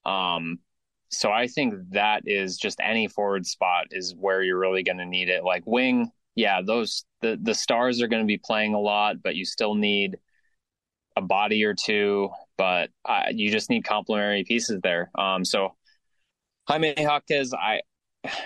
[0.05, 0.59] Um,
[1.17, 5.05] so I think that is just any forward spot is where you're really going to
[5.05, 5.43] need it.
[5.43, 9.35] Like wing, yeah, those the the stars are going to be playing a lot, but
[9.35, 10.17] you still need
[11.15, 12.29] a body or two.
[12.57, 15.11] But uh, you just need complementary pieces there.
[15.17, 15.75] Um, so
[16.67, 17.81] Jaime Jaquez, I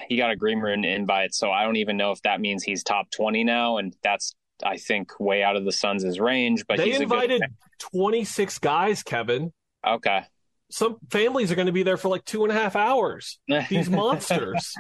[0.07, 2.83] he got a green room invite, so I don't even know if that means he's
[2.83, 6.65] top twenty now, and that's I think way out of the Suns' range.
[6.67, 7.41] But they invited
[7.79, 9.51] twenty six guys, Kevin.
[9.85, 10.23] Okay,
[10.71, 13.39] some families are going to be there for like two and a half hours.
[13.69, 14.75] These monsters.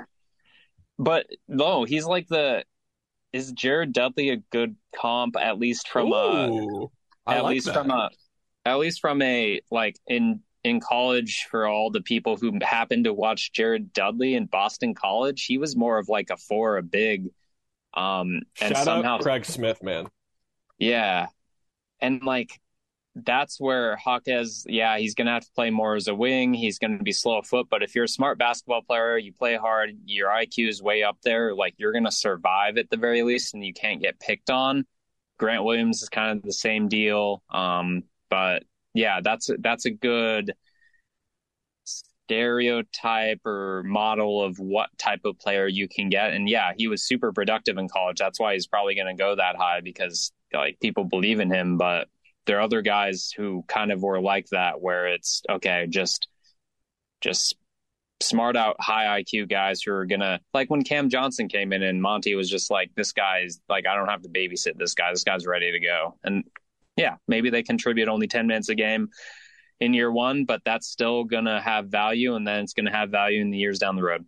[0.97, 2.63] But no, he's like the.
[3.31, 6.91] Is Jared Dudley a good comp at least from Ooh,
[7.27, 7.75] a at like least that.
[7.75, 8.09] from a
[8.65, 13.13] at least from a like in in college for all the people who happened to
[13.13, 17.27] watch Jared Dudley in Boston College, he was more of like a four, a big.
[17.93, 20.07] Um, and Shout somehow, Craig Smith, man.
[20.79, 21.27] yeah,
[22.01, 22.59] and like
[23.25, 26.53] that's where Jaquez, yeah, he's going to have to play more as a wing.
[26.53, 27.67] He's going to be slow foot.
[27.69, 31.17] But if you're a smart basketball player, you play hard, your IQ is way up
[31.23, 34.49] there, like you're going to survive at the very least and you can't get picked
[34.49, 34.85] on.
[35.37, 37.43] Grant Williams is kind of the same deal.
[37.49, 40.53] Um, but yeah, that's, that's a good
[42.29, 46.33] stereotype or model of what type of player you can get.
[46.33, 48.17] And yeah, he was super productive in college.
[48.19, 51.77] That's why he's probably going to go that high because like people believe in him.
[51.77, 52.07] But
[52.49, 56.27] there are other guys who kind of were like that where it's okay just
[57.21, 57.55] just
[58.23, 62.01] smart out high IQ guys who are gonna like when Cam Johnson came in and
[62.01, 65.11] Monty was just like this guy's like I don't have to babysit this guy.
[65.11, 66.17] This guy's ready to go.
[66.23, 66.43] And
[66.97, 69.09] yeah maybe they contribute only 10 minutes a game
[69.79, 73.41] in year 1 but that's still gonna have value and then it's gonna have value
[73.41, 74.25] in the years down the road.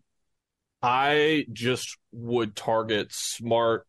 [0.84, 3.88] I just would target smart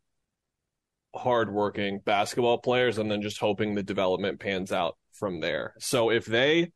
[1.14, 5.74] hardworking basketball players and then just hoping the development pans out from there.
[5.78, 6.72] So if they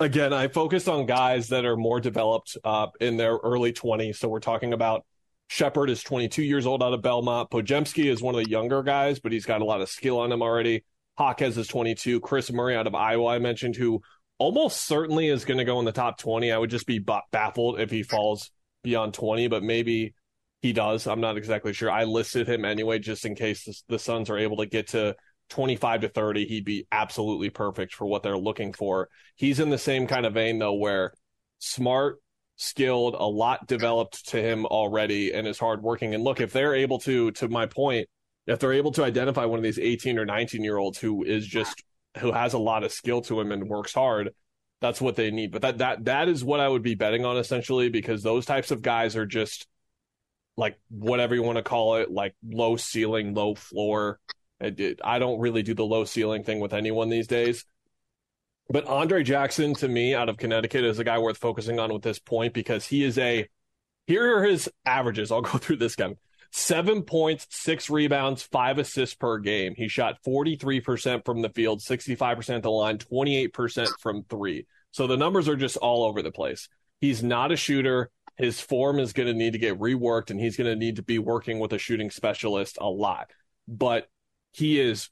[0.00, 4.16] again, I focused on guys that are more developed uh, in their early 20s.
[4.16, 5.04] So we're talking about
[5.48, 7.50] Sheppard is 22 years old out of Belmont.
[7.50, 10.32] Podziemski is one of the younger guys, but he's got a lot of skill on
[10.32, 10.84] him already.
[11.18, 12.20] Jaquez is 22.
[12.20, 14.00] Kris Murray out of Iowa, I mentioned, who
[14.38, 16.50] almost certainly is going to go in the top 20.
[16.50, 18.50] I would just be baffled if he falls
[18.82, 20.14] beyond 20, but maybe
[20.62, 21.08] he does.
[21.08, 21.90] I'm not exactly sure.
[21.90, 25.16] I listed him anyway, just in case the, the Suns are able to get to
[25.50, 29.08] 25 to 30, he'd be absolutely perfect for what they're looking for.
[29.34, 31.12] He's in the same kind of vein, though, where
[31.58, 32.20] smart,
[32.56, 36.14] skilled, a lot developed to him already, and is hardworking.
[36.14, 38.08] And look, if they're able to, to my point,
[38.46, 41.44] if they're able to identify one of these 18 or 19 year olds who is
[41.44, 41.82] just,
[42.18, 44.30] who has a lot of skill to him and works hard,
[44.80, 45.50] that's what they need.
[45.50, 48.70] But that, that, that is what I would be betting on essentially, because those types
[48.70, 49.66] of guys are just
[50.56, 54.20] like whatever you want to call it, like low ceiling, low floor
[55.04, 57.64] I don't really do the low ceiling thing with anyone these days.
[58.68, 62.02] But Andre Jackson, to me, out of Connecticut, is a guy worth focusing on with
[62.02, 63.48] this point because he is a.
[64.06, 65.32] Here are his averages.
[65.32, 66.14] I'll go through this guy.
[66.52, 69.74] Seven points, six rebounds, five assists per game.
[69.74, 74.66] He shot 43% from the field, 65% at the line, 28% from three.
[74.90, 76.68] So the numbers are just all over the place.
[77.00, 78.10] He's not a shooter.
[78.42, 81.02] His form is going to need to get reworked, and he's going to need to
[81.04, 83.30] be working with a shooting specialist a lot.
[83.68, 84.08] But
[84.50, 85.10] he is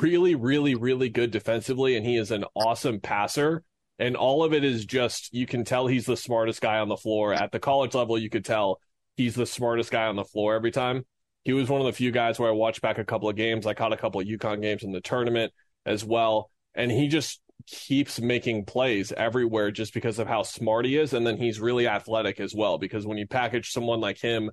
[0.00, 3.62] really, really, really good defensively, and he is an awesome passer.
[3.98, 6.96] And all of it is just you can tell he's the smartest guy on the
[6.96, 7.34] floor.
[7.34, 8.80] At the college level, you could tell
[9.16, 11.04] he's the smartest guy on the floor every time.
[11.44, 13.66] He was one of the few guys where I watched back a couple of games.
[13.66, 15.52] I caught a couple of UConn games in the tournament
[15.84, 16.48] as well.
[16.74, 21.12] And he just keeps making plays everywhere just because of how smart he is.
[21.12, 22.78] And then he's really athletic as well.
[22.78, 24.50] Because when you package someone like him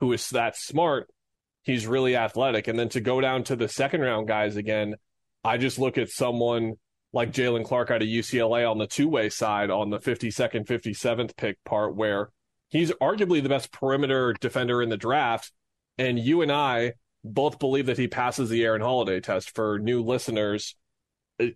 [0.00, 1.10] who is that smart
[1.62, 2.68] he's really athletic.
[2.68, 4.94] And then to go down to the second round guys again,
[5.44, 6.74] I just look at someone
[7.12, 11.36] like Jaylen Clark out of UCLA on the two way side on the 52nd, 57th
[11.36, 12.30] pick part, where
[12.68, 15.52] he's arguably the best perimeter defender in the draft.
[15.98, 16.94] And you and I
[17.24, 20.76] both believe that he passes the Aaron Holiday test for new listeners.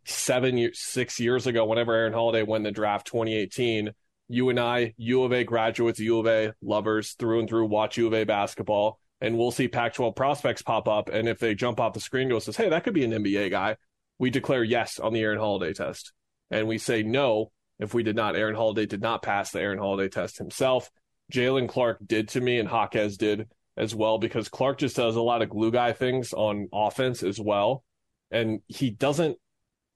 [0.04, 3.90] Seven years, six years ago, whenever Aaron Holiday won the draft 2018,
[4.28, 7.98] you and I, U of A graduates, U of A lovers through and through, watch
[7.98, 11.08] U of A basketball and we'll see Pac 12 prospects pop up.
[11.08, 13.50] And if they jump off the screen, go says, hey, that could be an NBA
[13.50, 13.76] guy,
[14.18, 16.12] we declare yes on the Aaron Holiday test.
[16.50, 18.36] And we say no if we did not.
[18.36, 20.90] Aaron Holiday did not pass the Aaron Holiday test himself.
[21.32, 25.22] Jaylen Clark did to me, and Jaquez did as well, because Clark just does a
[25.22, 27.82] lot of glue guy things on offense as well.
[28.30, 29.38] And he doesn't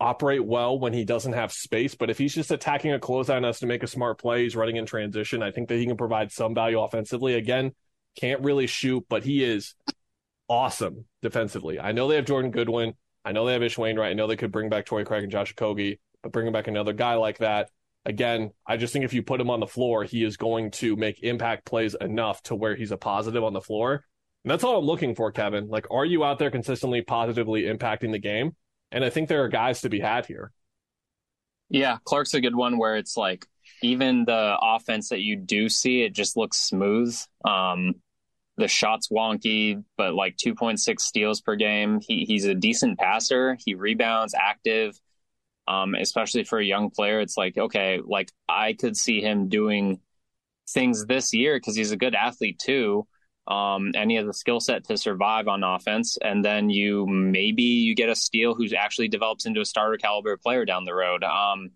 [0.01, 1.95] operate well when he doesn't have space.
[1.95, 4.57] But if he's just attacking a closeout and has to make a smart play, he's
[4.57, 5.43] running in transition.
[5.43, 7.35] I think that he can provide some value offensively.
[7.35, 7.73] Again,
[8.17, 9.75] can't really shoot, but he is
[10.49, 11.81] awesome defensively.
[11.81, 12.95] I know they have Jordan Goodwin.
[13.25, 14.11] I know they have Ish Wainwright.
[14.11, 16.93] I know they could bring back Torrey Craig and Josh Okogie, but bringing back another
[16.93, 17.71] guy like that,
[18.05, 20.97] again, I just think if you put him on the floor, he is going to
[20.97, 24.05] make impact plays enough to where he's a positive on the floor.
[24.45, 25.69] And that's all I'm looking for, Kevin.
[25.69, 28.57] Like, are you out there consistently positively impacting the game?
[28.91, 30.53] And I think there are guys to be had here.
[31.71, 33.47] Yeah, Clark's a good one where it's like
[33.83, 37.17] even the offense that you do see, it just looks smooth.
[37.45, 37.97] Um,
[38.57, 42.01] the shot's wonky, but like 2.6 steals per game.
[42.01, 43.57] He, he's a decent passer.
[43.65, 44.99] He rebounds, active.
[45.69, 50.01] Um, especially for a young player, it's like okay, like I could see him doing
[50.71, 53.07] things this year because he's a good athlete too.
[53.49, 56.19] Um, and he has a skill set to survive on offense.
[56.23, 60.37] And then you maybe you get a steal who's actually develops into a starter caliber
[60.37, 61.25] player down the road.
[61.25, 61.71] Um,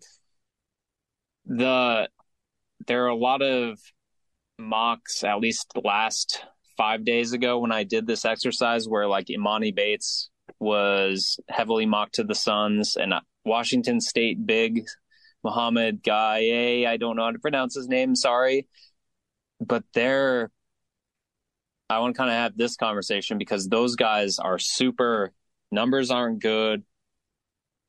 [1.45, 2.07] the
[2.85, 3.79] there are a lot of
[4.59, 6.45] mocks, at least last
[6.77, 12.15] five days ago when I did this exercise, where like Emoni Bates was heavily mocked
[12.15, 13.13] to the Suns, and
[13.45, 14.85] Washington State big
[15.43, 18.67] Mouhamed Gueye, I don't know how to pronounce his name, sorry,
[19.59, 20.51] but they're.
[21.89, 25.31] I want to kind of have this conversation because those guys are super.
[25.71, 26.83] Numbers aren't good.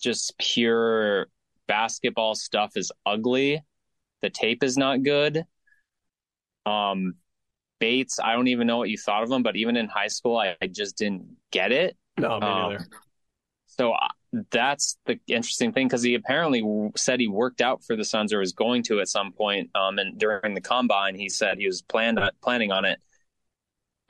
[0.01, 1.28] Just pure
[1.66, 3.62] basketball stuff is ugly.
[4.22, 5.45] The tape is not good.
[6.66, 7.14] Um,
[7.78, 10.36] Bates, I don't even know what you thought of him, but even in high school,
[10.36, 11.97] I, I just didn't get it.
[12.16, 12.86] No, me um, neither.
[13.66, 14.09] So uh,
[14.51, 16.62] that's the interesting thing because he apparently
[16.97, 19.70] said he worked out for the Suns or was going to at some point.
[19.74, 23.01] Um, and during the combine, he said he was planned planning on it.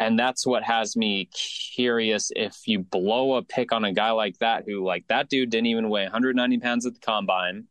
[0.00, 1.30] And that's what has me
[1.76, 5.50] curious if you blow a pick on a guy like that, who, like, that dude
[5.50, 7.66] didn't even weigh 190 pounds at the combine.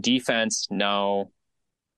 [0.00, 1.30] Defense, no.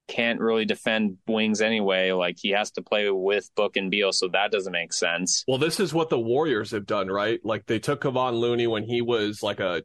[0.09, 2.13] can't really defend wings anyway.
[2.13, 5.45] Like he has to play with Book and Beal, so that doesn't make sense.
[5.49, 7.41] Well, this is what the Warriors have done, right?
[7.45, 9.83] Like they took Kevon Looney when he was like a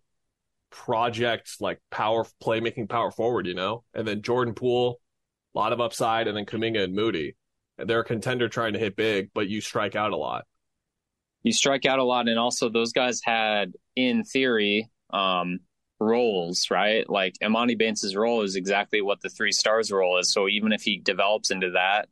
[0.71, 4.99] project, like power playmaking power forward, you know, and then Jordan Poole,
[5.55, 7.35] a lot of upside, and then Kuminga and Moody.
[7.85, 10.45] They're a contender trying to hit big, but you strike out a lot.
[11.43, 15.59] You strike out a lot, and also those guys had, in theory, um,
[15.99, 17.09] roles, right?
[17.09, 20.31] Like Emoni Bates' role is exactly what the three stars role is.
[20.31, 22.09] So even if he develops into that,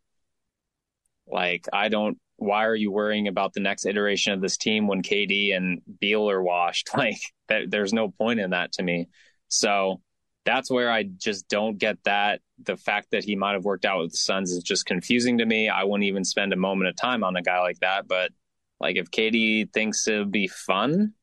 [1.28, 5.02] like I don't why are you worrying about the next iteration of this team when
[5.02, 6.90] KD and Beal are washed?
[6.98, 7.18] Like
[7.50, 9.08] that, there's no point in that to me.
[9.48, 10.02] So
[10.48, 12.40] that's where I just don't get that.
[12.64, 15.46] The fact that he might have worked out with the Suns is just confusing to
[15.46, 15.68] me.
[15.68, 18.08] I wouldn't even spend a moment of time on a guy like that.
[18.08, 18.32] But
[18.80, 21.14] like if KD thinks it would be fun,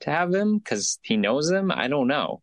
[0.00, 1.70] to have him because he knows him?
[1.70, 2.42] I don't know.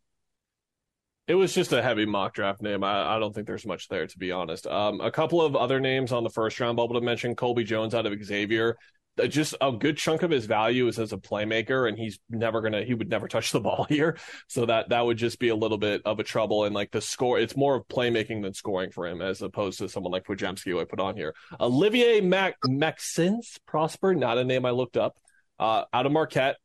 [1.28, 2.84] It was just a heavy mock draft name.
[2.84, 4.68] I, I don't think there's much there, to be honest.
[4.68, 7.96] Um, a couple of other names on the first round bubble to mention Colby Jones
[7.96, 8.78] out of Xavier.
[9.22, 12.62] Uh, just a good chunk of his value is as a playmaker, and he's never
[12.62, 12.84] gonna.
[12.84, 15.78] He would never touch the ball here, so that that would just be a little
[15.78, 16.66] bit of a trouble.
[16.66, 19.90] And like the score, it's more of playmaking than scoring for him, as opposed to
[19.90, 21.34] someone like Podziemski who I put on here.
[21.60, 25.16] Olivier Mac Maxence Prosper, not a name I looked up.
[25.58, 26.58] Uh, out of Marquette,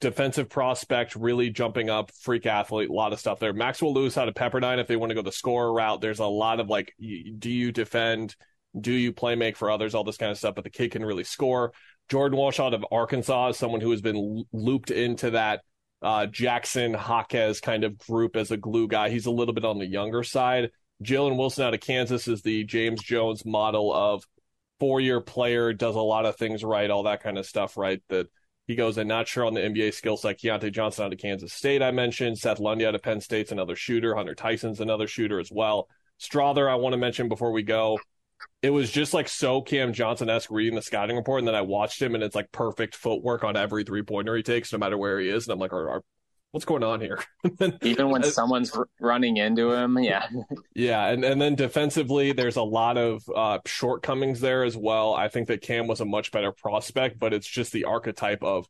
[0.00, 3.52] defensive prospect, really jumping up, freak athlete, a lot of stuff there.
[3.52, 6.26] Maxwell Lewis out of Pepperdine, if they want to go the scorer route, there's a
[6.26, 8.34] lot of like, do you defend?
[8.78, 9.94] Do you play make for others?
[9.94, 11.72] All this kind of stuff, but the kid can really score.
[12.08, 15.60] Jordan Walsh out of Arkansas is someone who has been looped into that
[16.02, 19.10] uh, Jackson Jaquez kind of group as a glue guy.
[19.10, 20.70] He's a little bit on the younger side.
[21.02, 24.24] Jalen Wilson out of Kansas is the James Jones model of
[24.78, 28.02] four year player, does a lot of things right, all that kind of stuff, right?
[28.08, 28.26] That
[28.66, 30.38] he goes in not sure on the NBA skill set.
[30.38, 32.38] Keyontae Johnson out of Kansas State, I mentioned.
[32.38, 34.14] Seth Lundy out of Penn State's another shooter.
[34.14, 35.88] Hunter Tyson's another shooter as well.
[36.20, 37.98] Strawther, I want to mention before we go.
[38.62, 41.62] It was just like so Cam Johnson esque reading the scouting report, and then I
[41.62, 44.98] watched him, and it's like perfect footwork on every three pointer he takes, no matter
[44.98, 45.46] where he is.
[45.46, 46.02] And I'm like, are, are,
[46.50, 47.18] what's going on here?
[47.82, 50.26] Even when someone's r- running into him, yeah,
[50.74, 55.14] yeah, and and then defensively, there's a lot of uh, shortcomings there as well.
[55.14, 58.66] I think that Cam was a much better prospect, but it's just the archetype of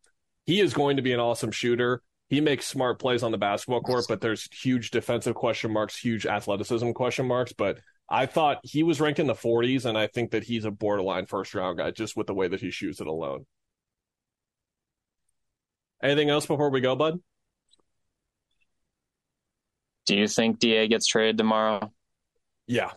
[0.47, 2.03] he is going to be an awesome shooter.
[2.29, 6.27] He makes smart plays on the basketball court, but there's huge defensive question marks, huge
[6.27, 7.53] athleticism question marks.
[7.53, 7.81] But
[8.11, 11.27] I thought he was ranked in the 40s, and I think that he's a borderline
[11.27, 13.47] first round guy just with the way that he shoots it alone.
[16.03, 17.21] Anything else before we go, bud?
[20.07, 21.93] Do you think Da gets traded tomorrow?
[22.67, 22.91] Yeah.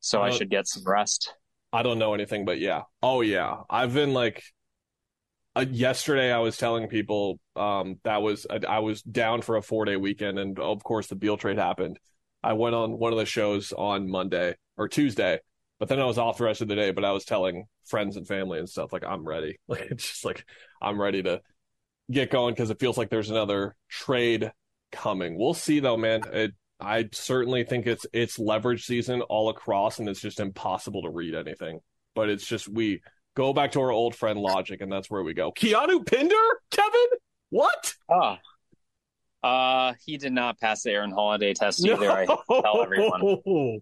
[0.00, 1.34] So uh, I should get some rest.
[1.72, 2.82] I don't know anything, but yeah.
[3.02, 3.58] Oh yeah.
[3.68, 4.42] I've been like
[5.54, 9.60] uh, yesterday I was telling people um, that was I, I was down for a
[9.60, 11.98] 4-day weekend and of course the Beal trade happened.
[12.42, 15.40] I went on one of the shows on Monday or Tuesday,
[15.78, 18.16] but then I was off the rest of the day, but I was telling friends
[18.16, 19.58] and family and stuff like I'm ready.
[19.68, 20.44] Like it's just like
[20.80, 21.40] I'm ready to
[22.10, 24.52] get going because it feels like there's another trade
[24.92, 25.38] coming.
[25.38, 26.22] We'll see though, man.
[26.32, 31.10] It, I certainly think it's it's leverage season all across, and it's just impossible to
[31.10, 31.80] read anything.
[32.14, 33.02] But it's just we
[33.36, 35.52] go back to our old friend logic, and that's where we go.
[35.52, 36.34] Keanu Pinder,
[36.70, 37.06] Kevin,
[37.50, 37.94] what?
[38.10, 38.38] Ah,
[39.42, 42.00] uh, he did not pass the Aaron Holiday test either.
[42.00, 42.12] No.
[42.12, 43.80] I tell everyone.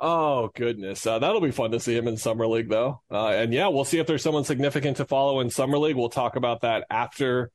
[0.00, 3.00] Oh goodness, uh, that'll be fun to see him in summer league though.
[3.10, 5.96] Uh, and yeah, we'll see if there's someone significant to follow in summer league.
[5.96, 7.50] We'll talk about that after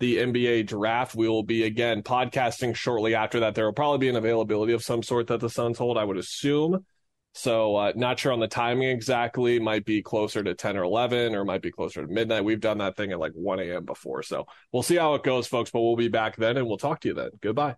[0.00, 1.14] the NBA draft.
[1.14, 3.54] We will be again podcasting shortly after that.
[3.54, 6.16] There will probably be an availability of some sort that the Suns hold, I would
[6.16, 6.84] assume.
[7.34, 9.58] So uh, not sure on the timing exactly.
[9.58, 12.44] Might be closer to 10 or 11 or might be closer to midnight.
[12.44, 13.84] We've done that thing at like 1 a.m.
[13.84, 14.22] before.
[14.22, 17.00] So we'll see how it goes, folks, but we'll be back then and we'll talk
[17.00, 17.30] to you then.
[17.40, 17.76] Goodbye.